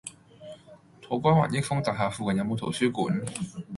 [0.99, 3.21] 土瓜灣益豐大廈附近有無圖書館？